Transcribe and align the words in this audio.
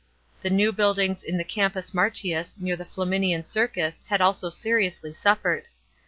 The 0.41 0.49
new 0.49 0.71
build 0.71 0.97
ings 0.97 1.21
in 1.21 1.37
the 1.37 1.43
Campus 1.43 1.93
Martins 1.93 2.57
near 2.59 2.75
the 2.75 2.85
Flarninian 2.87 3.45
Circus 3.45 4.03
had 4.09 4.19
also 4.19 4.49
seriously 4.49 5.13
suffered. 5.13 5.65